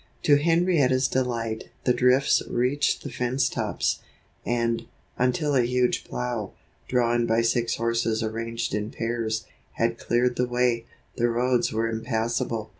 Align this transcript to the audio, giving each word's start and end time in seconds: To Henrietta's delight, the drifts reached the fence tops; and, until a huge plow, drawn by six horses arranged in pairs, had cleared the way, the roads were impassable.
To 0.23 0.37
Henrietta's 0.37 1.07
delight, 1.07 1.65
the 1.83 1.93
drifts 1.93 2.41
reached 2.49 3.03
the 3.03 3.11
fence 3.11 3.47
tops; 3.47 3.99
and, 4.43 4.87
until 5.15 5.53
a 5.55 5.61
huge 5.61 6.05
plow, 6.05 6.53
drawn 6.87 7.27
by 7.27 7.43
six 7.43 7.75
horses 7.75 8.23
arranged 8.23 8.73
in 8.73 8.89
pairs, 8.89 9.45
had 9.73 9.99
cleared 9.99 10.37
the 10.37 10.47
way, 10.47 10.85
the 11.17 11.27
roads 11.29 11.71
were 11.71 11.87
impassable. 11.87 12.69